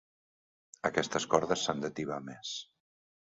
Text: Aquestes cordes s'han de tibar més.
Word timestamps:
Aquestes 0.89 1.27
cordes 1.33 1.67
s'han 1.67 1.85
de 1.85 1.93
tibar 2.01 2.19
més. 2.31 2.57